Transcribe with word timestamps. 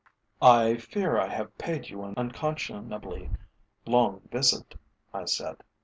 "I 0.41 0.77
fear 0.77 1.19
I 1.19 1.27
have 1.27 1.55
paid 1.59 1.89
you 1.89 2.01
an 2.01 2.15
unconscionably 2.17 3.29
long 3.85 4.21
visit," 4.31 4.73
I 5.13 5.25
said. 5.25 5.57